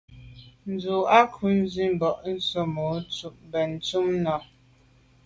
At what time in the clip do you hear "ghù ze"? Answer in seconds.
1.33-1.85